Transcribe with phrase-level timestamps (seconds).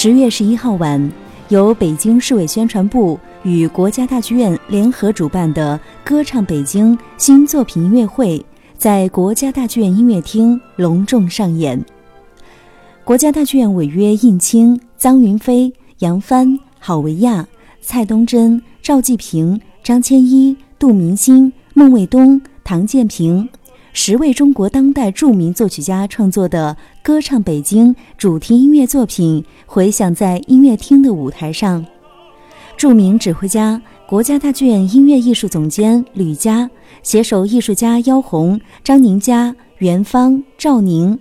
[0.00, 1.12] 十月十一号晚，
[1.48, 5.76] 由北京市委宣传部与国家大剧院联合主办的
[6.06, 8.40] “歌唱北京”新作品音乐会
[8.76, 11.84] 在国家大剧院音乐厅隆重上演。
[13.02, 17.44] 国家大剧院违约应清、臧云飞、杨帆、郝维亚、
[17.80, 23.48] 蔡东真、赵继平、张千一、杜明星、孟卫东、唐建平。
[23.94, 26.76] 十位中国当代著名作曲家创作的
[27.08, 31.82] 《歌唱北京》主题音乐作品回响在音乐厅的舞台上。
[32.76, 36.68] 著名指挥家、国家大剧院音乐艺术总监吕嘉，
[37.02, 41.18] 携手艺术家姚红、张宁佳、袁芳、赵宁、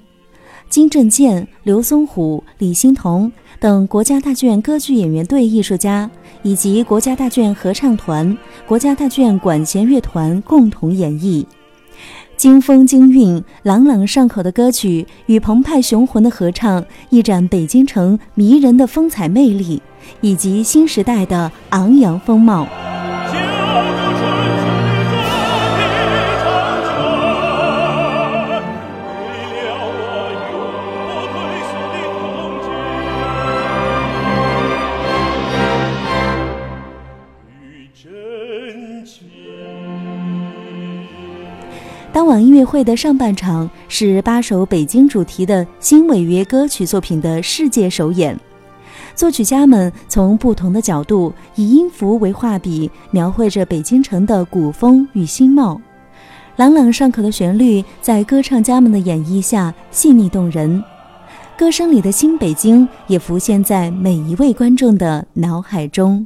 [0.67, 6.11] 金振健、刘松虎、李欣彤等国家大剧院歌剧演员队艺术家，
[6.43, 11.45] 以及国家大剧院合唱团、国家大剧院管弦乐团共同演绎。
[12.37, 19.81] 京风京韵、朗朗上口的歌曲与澎湃雄浑的合唱，一展北京城迷人的风采魅力，
[20.21, 22.67] 以及新时代的昂扬风貌。
[42.41, 48.37] 音乐会的上半场是八首北京主题的新违约歌曲作品的世界首演，
[49.15, 55.79] 作曲家们从不同的角度以音符为画笔，描绘着北京城的古风与新貌。
[56.55, 60.83] 朗朗上口的旋律在歌唱家们的演绎下细腻动人，
[61.57, 66.25] 歌声里的新北京也浮现在每一位观众的脑海中。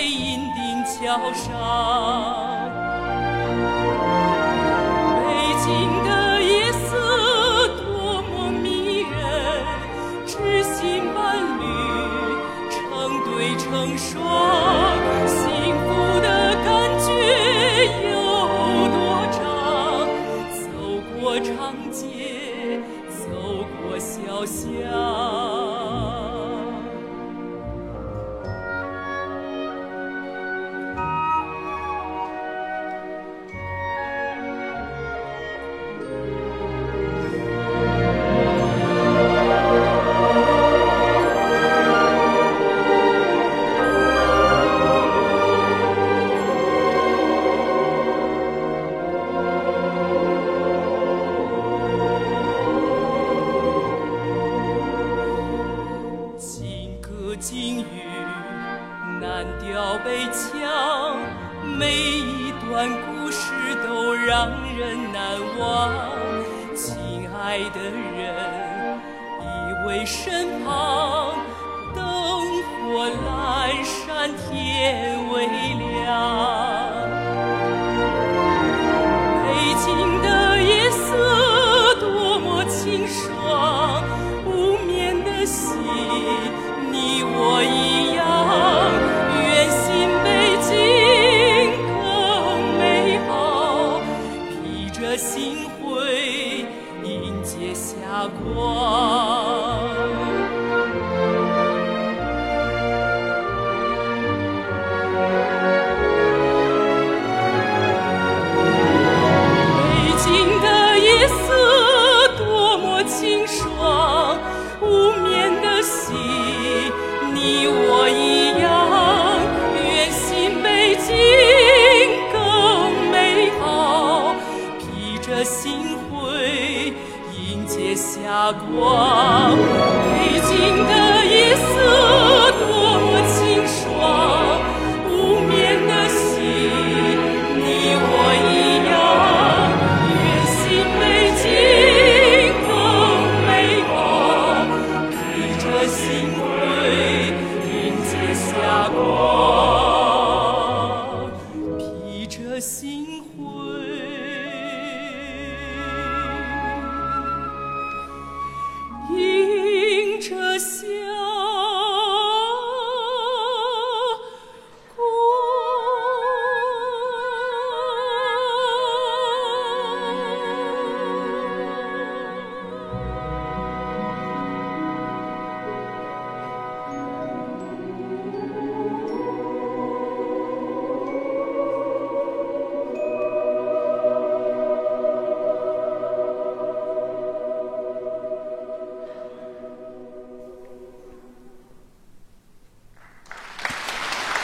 [0.00, 2.49] 在银锭桥上。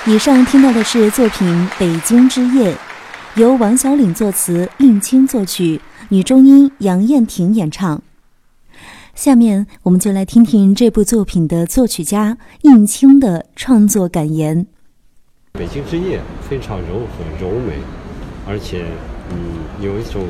[0.08, 1.48] 以上听到的是作品
[1.80, 2.72] 《北京之夜》，
[3.34, 5.80] 由王小岭作词，应青作曲，
[6.10, 8.00] 女中音杨燕婷演唱。
[9.16, 14.64] 下面我们就来听听这部作品的作曲家应青的创作感言。
[15.58, 16.18] 《北京之夜》
[16.48, 17.72] 非常柔和柔美，
[18.46, 18.84] 而且
[19.32, 19.36] 嗯，
[19.84, 20.22] 有一种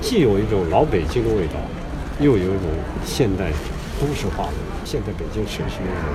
[0.00, 1.60] 既有一种老北京的味道，
[2.20, 2.70] 又有一种
[3.04, 3.52] 现代
[4.00, 4.54] 都市化的
[4.86, 6.10] 现代北京城市的那种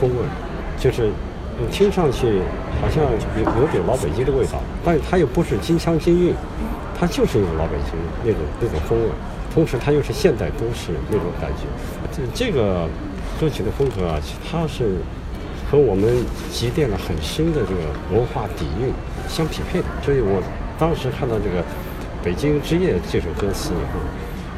[0.00, 0.24] 风味，
[0.76, 1.12] 就是。
[1.66, 2.40] 听上去
[2.80, 3.04] 好像
[3.36, 6.34] 有有点老北京的味道，但是它又不是京腔京韵，
[6.98, 7.94] 它就是一种老北京
[8.24, 9.08] 那种那种风味，
[9.52, 11.64] 同时它又是现代都市那种感觉。
[12.12, 12.88] 这这个
[13.40, 14.20] 歌曲的风格啊，
[14.50, 14.98] 它是
[15.70, 18.92] 和我们积淀了很深的这个文化底蕴
[19.28, 19.86] 相匹配的。
[20.02, 20.42] 所以我
[20.78, 21.60] 当时看到这个
[22.22, 24.00] 《北京之夜》这首歌词以后，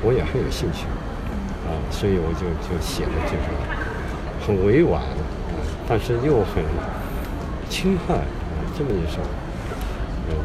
[0.03, 0.85] 我也很有兴趣
[1.67, 5.03] 啊，所以我就就写了这首很委婉。
[5.93, 6.63] 但是又很
[7.69, 8.17] 轻快，
[8.79, 9.19] 这么一首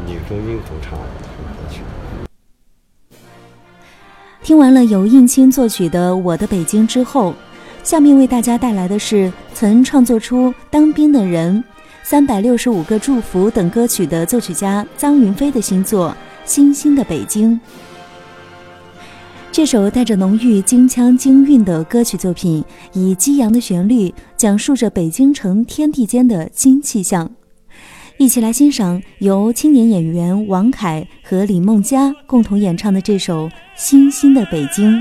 [0.07, 1.81] 女中音主唱的歌曲。
[4.41, 7.35] 听完了由应青作曲的《我的北京》之后，
[7.83, 11.57] 下面为大家带来的是曾创作出《当兵的人》
[12.01, 16.09] 《三百六十五个祝福》等歌曲的作曲家臧云飞的新作
[16.43, 17.53] 《星星的北京》。
[19.55, 22.61] 这首带着浓郁京腔京韵的歌曲作品，
[22.91, 27.31] 以激扬的旋律讲述着北京城天地间的新气象。
[28.17, 33.47] 一起来欣赏由青年演员王凯和李梦佳共同演唱的这首
[33.77, 34.91] 《星星的北京》。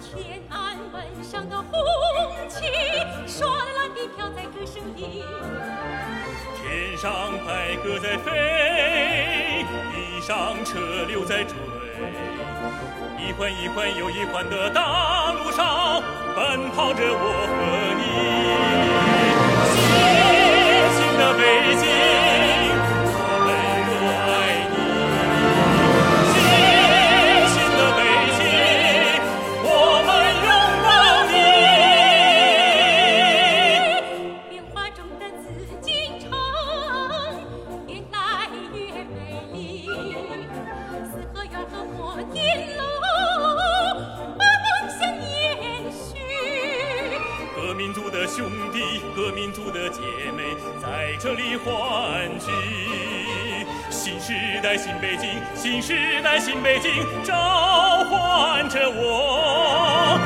[0.00, 1.70] 天安门上的红
[2.48, 2.64] 旗，
[3.26, 5.24] 唰啦啦地飘在歌声里。
[6.56, 11.56] 天上白鸽在飞，地上车流在追。
[13.18, 16.02] 一环一环又一环的大路上，
[16.36, 18.02] 奔跑着我和你。
[20.94, 21.42] 新的北
[21.76, 22.23] 京。
[54.84, 56.92] 新北京新时代新北京
[57.24, 60.20] 召唤着我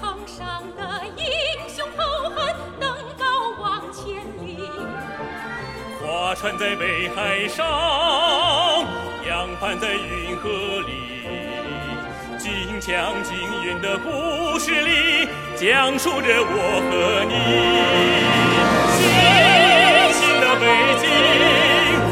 [0.00, 1.22] 城上的英
[1.68, 2.34] 雄豪横，
[2.80, 2.88] 登
[3.18, 3.24] 高
[3.60, 4.56] 望千里。
[6.00, 7.66] 划船在北海上，
[9.28, 10.48] 扬帆在运河
[10.86, 11.20] 里。
[12.38, 17.34] 金枪金云的故事里，讲述着我和你。
[20.14, 20.64] 新的北
[21.02, 22.09] 京。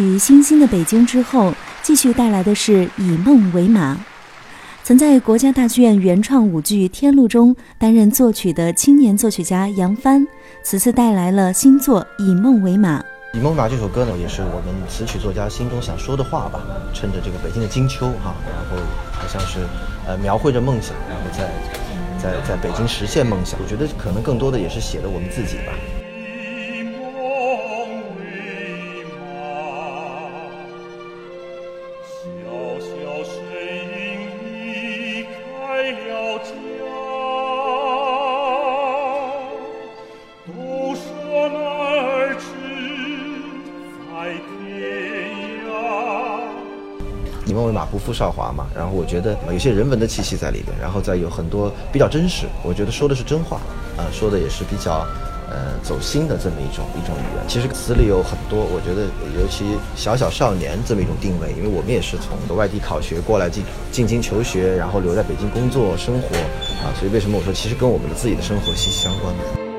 [0.00, 1.52] 曲《星星的北京》之后，
[1.82, 3.94] 继续带来的是《以梦为马》。
[4.82, 10.26] 曾在国家大剧院原创舞剧《天路》中担任作曲的青年作曲家杨帆，
[10.62, 12.98] 此次带来了新作《以梦为马》。
[13.34, 16.62] 《以梦为马》这首歌呢，也是我们词曲作家心中想说的话吧。
[16.94, 19.58] 趁着这个北京的金秋哈，然后好像是
[20.06, 21.52] 呃描绘着梦想，然后在
[22.16, 23.60] 在在北京实现梦想。
[23.62, 25.74] 我觉得可能更多的也是写的我们自己吧。
[48.10, 48.66] 梦为马，不负韶华嘛。
[48.74, 52.46] 然后我觉得有些人文的气息在里边，然后再有很多比较真实。
[52.62, 53.60] 我觉得说的是真话，
[53.96, 55.06] 啊，说的也是比较，
[55.48, 57.44] 呃，走心的这么一种一种语言。
[57.48, 59.02] 其实词里有很多，我觉得
[59.40, 66.36] 尤其小小少年这么一种定位，因为我们也是从外地考学过来进进京求学，然后留在北京工作生活，
[66.84, 69.69] 啊，所以为什么我说其实跟我们的自己的生活息息相关的。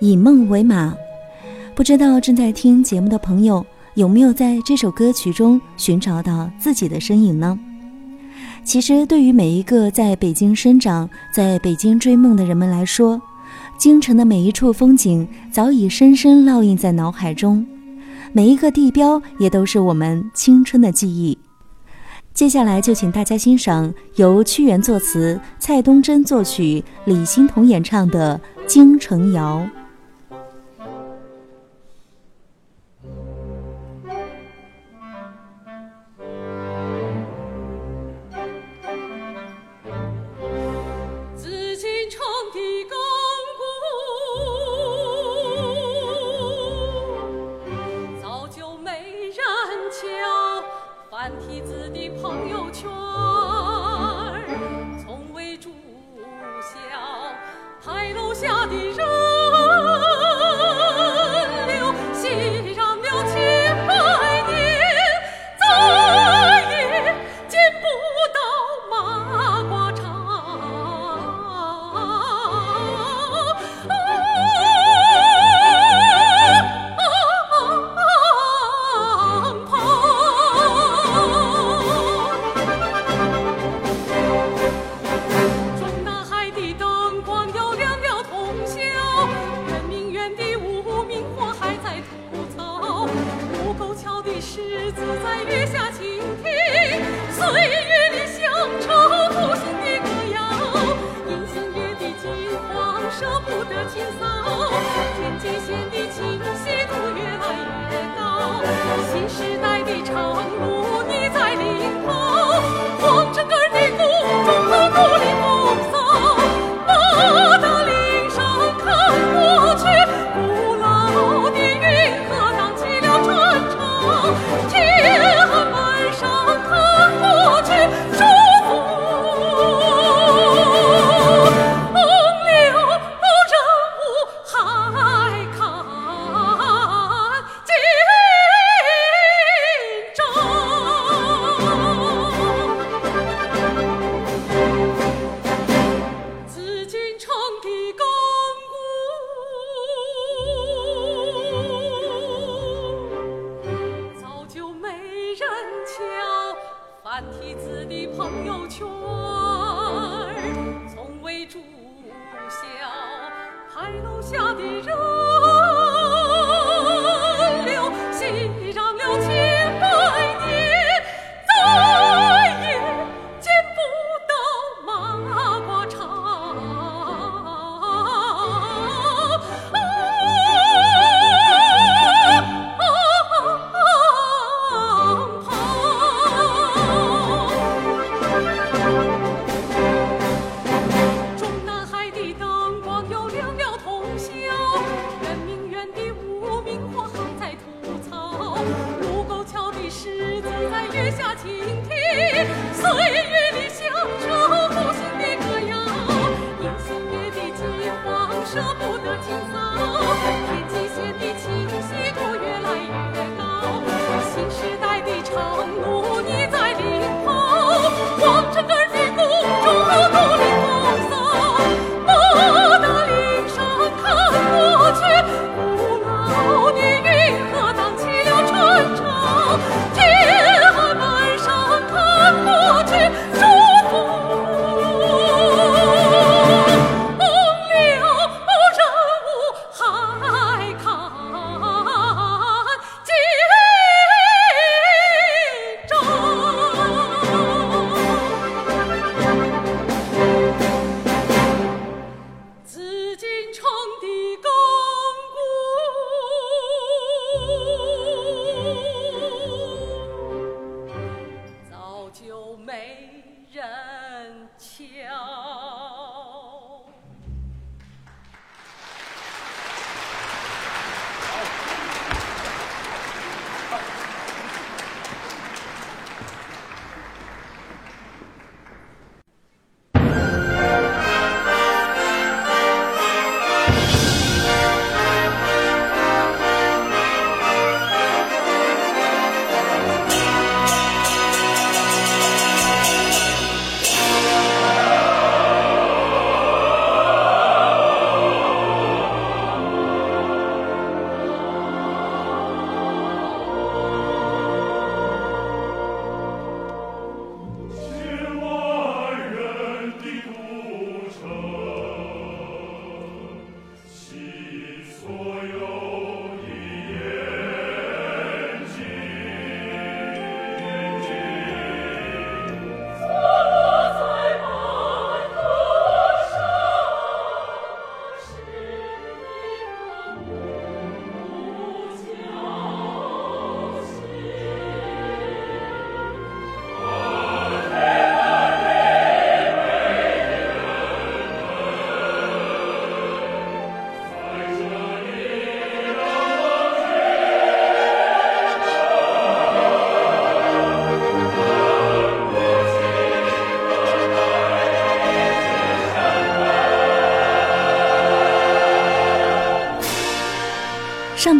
[0.00, 0.94] 以梦为马，
[1.74, 3.64] 不知道正在听节目的朋友
[3.94, 7.58] 有没有在这首歌曲中寻找到自己的身影呢？
[8.64, 13.20] 其实，对于每一个在北京生长、在北京追梦的人们来说，
[13.76, 17.66] 京城的每一处风景早已深深烙印在脑海中，
[18.32, 21.36] 每一个地标也都是我们青春的记忆。
[22.32, 29.58] 接下来就请大家欣赏由屈原作词、蔡东真作曲、李欣彤演唱的《京城谣》。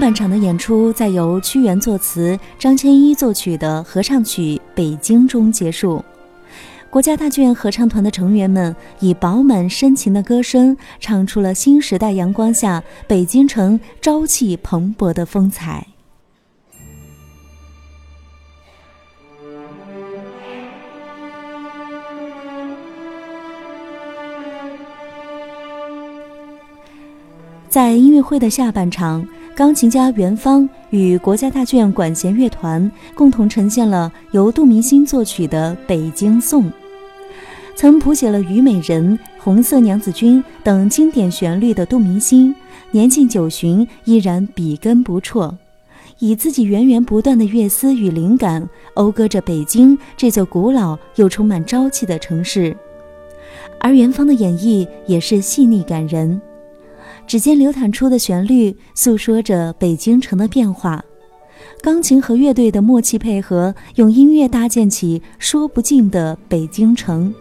[0.00, 6.02] 半场的演出在由屈原作词、张千一作曲的合唱曲《北京》中结束。
[6.88, 15.86] 国家大剧院合唱团的成员们以饱满深情的歌声，唱出了新时代阳光下北京城朝气蓬勃的风采。
[27.68, 36.64] 在音乐会的下半场，钢琴家袁芳与国家大剧院管弦乐团共同呈现了由杜明星作曲的《北京颂》。
[37.74, 42.54] 曾谱写了《虞美人》《红色娘子军》等经典旋律的杜明星，
[42.90, 45.54] 年近九旬依然笔耕不辍，
[46.18, 52.74] 以自己源源不断的乐思与灵感，讴歌着北京这座古老又充满朝气的城市。
[53.78, 56.40] 而元芳的演绎也是细腻感人，
[57.30, 61.04] 指尖流淌出的旋律诉说着北京城的变化，
[61.80, 67.32] 钢琴和乐队的默契配合，用音乐搭建起说不尽的北京城。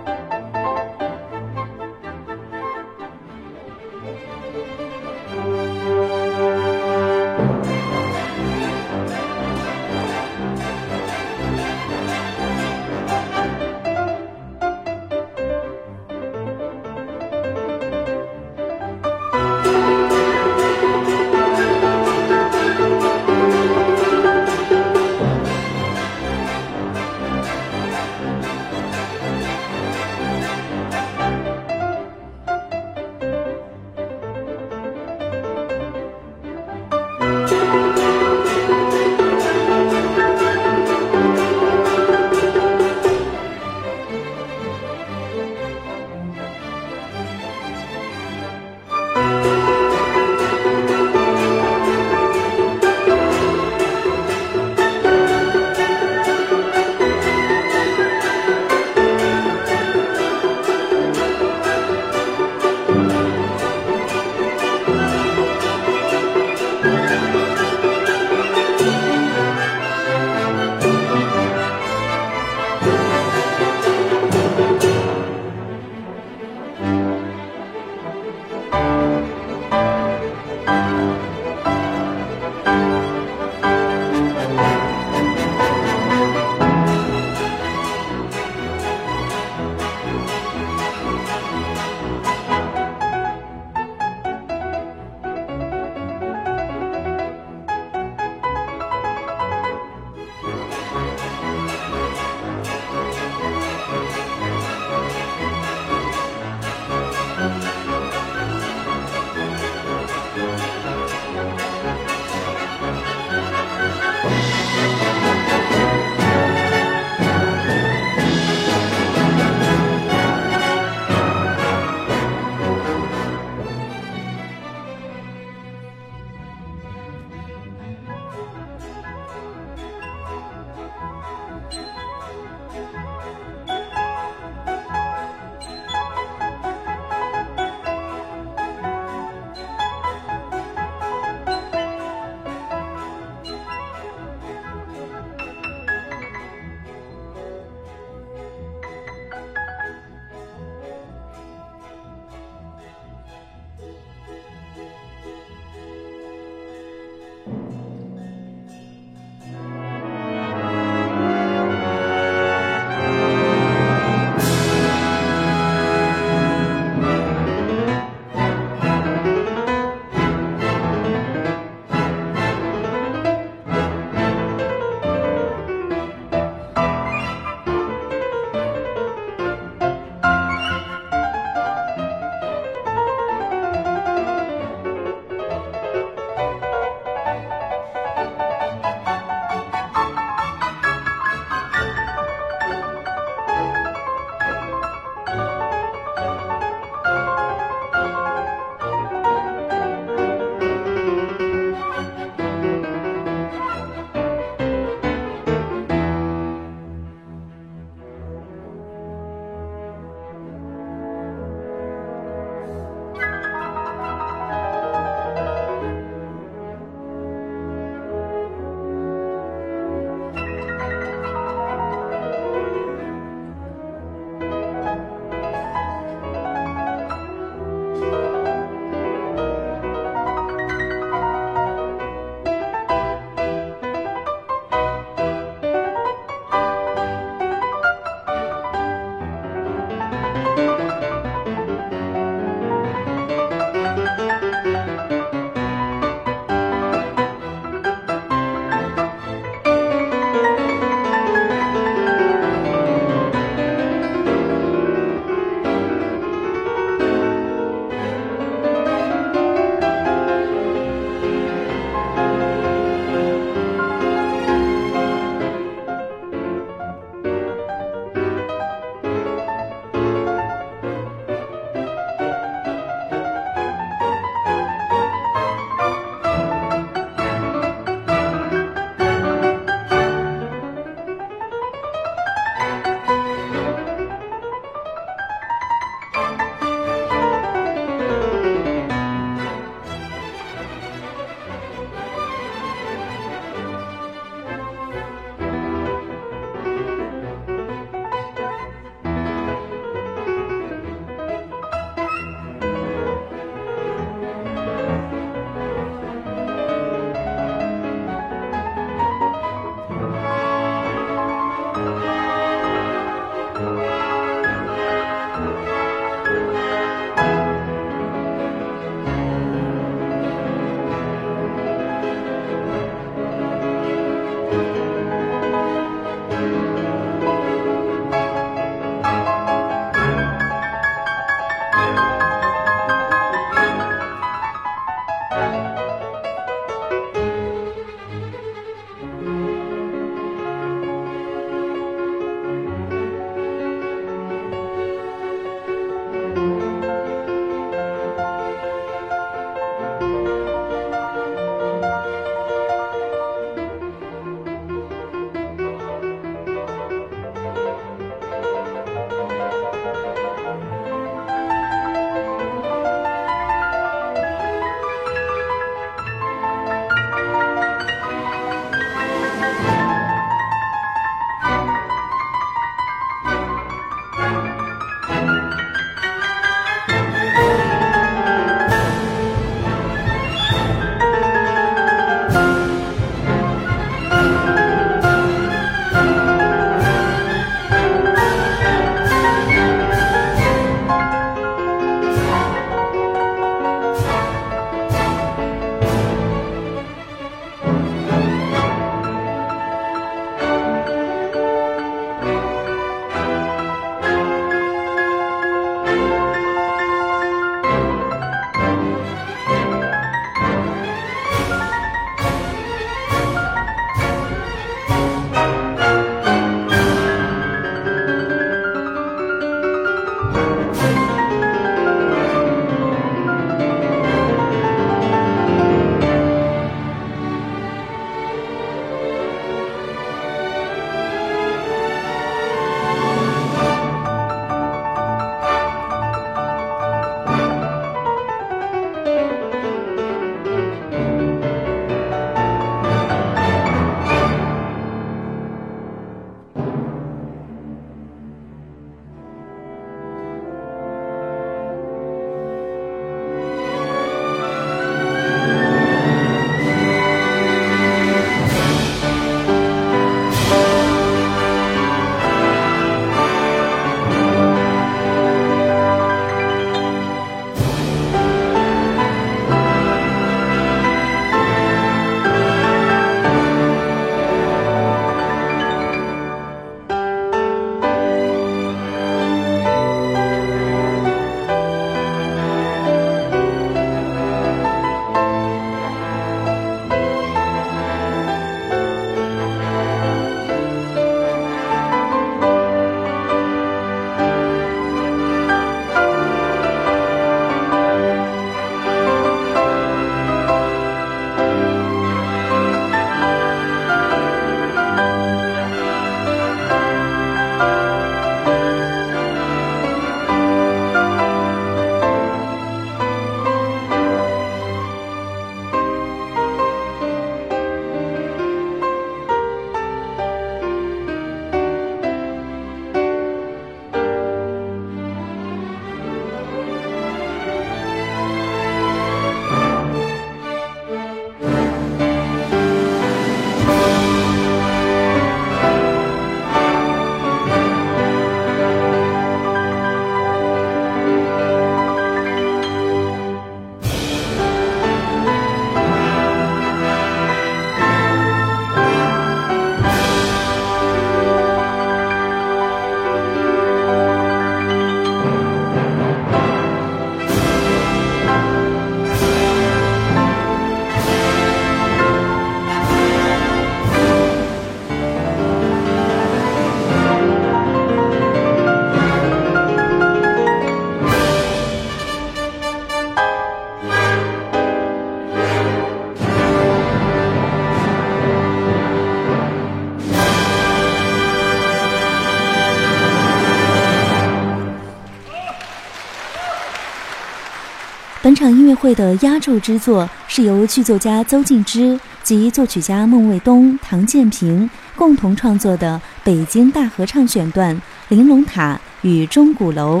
[588.78, 597.76] 会的压轴之作是由剧作家邹静之及作曲家孟卫东、唐建平共同创作的《北京大合唱选段·
[598.08, 600.00] 玲珑塔与钟鼓楼》。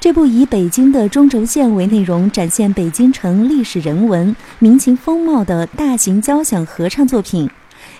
[0.00, 7.50] 这部以北京的中轴线为内容，展现北京城历史人文、民情风貌的大型交响合唱作品，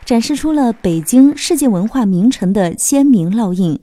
[0.05, 3.81] 展示出了北京世界文化名城的鲜明烙印。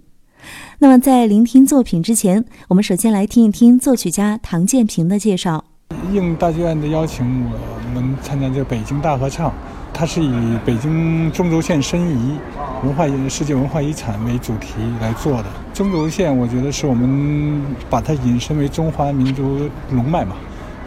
[0.79, 5.65] 那么，在聆听作品之前，我们首先来听一听作曲家唐建平的介绍。
[6.11, 9.51] 应大剧院的邀请，我们参加这个北京大合唱，
[9.93, 12.38] 它是以北京中轴线申遗、
[12.83, 15.45] 文化世界文化遗产为主题来做的。
[15.73, 20.36] 中轴线，我觉得是我们把它引申为中华民族龙脉嘛，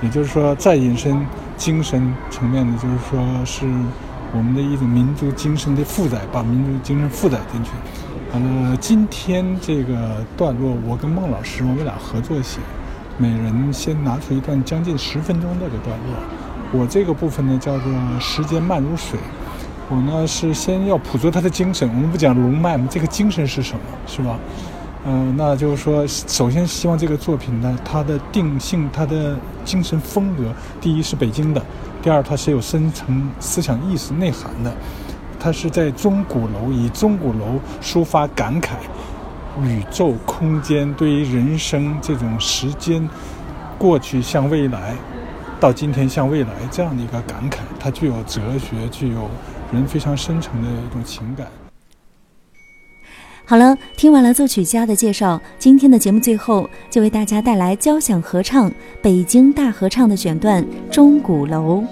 [0.02, 1.24] 也就是说，再引申
[1.56, 3.66] 精神层面的，就是说是
[4.32, 7.70] 我们的一种民族精神的负载，把民族精神负载进去。
[8.32, 12.60] 完了，今天这个段落，我跟孟老师，我们俩合作写，
[13.18, 16.80] 每人先拿出一段将近十分钟的这段落。
[16.80, 19.18] 我这个部分呢，叫做“时间慢如水”。
[19.90, 21.88] 我呢是先要捕捉他的精神。
[21.88, 22.86] 我们不讲龙脉吗？
[22.90, 23.80] 这个精神是什么？
[24.06, 24.38] 是吧？
[25.04, 31.62] 嗯，那就是说，首先希望这个作品呢，它的定性、它的精神风格，第一是北京的，
[32.02, 34.72] 第二它是有深层思想意识内涵的。
[35.40, 38.70] 它是在钟鼓楼以钟鼓楼抒发感慨，
[39.64, 43.08] 宇宙空间对于人生这种时间，
[43.78, 44.94] 过去向未来，
[45.58, 49.28] 到今天向未来这样的一个感慨，它具有哲学，具有
[49.72, 51.46] 人非常深层的一种情感。
[53.44, 61.82] 好了，听完了作曲家的介绍，今天的节目最后就为大家带来交响合唱《北京大合唱》的选段《钟鼓楼》。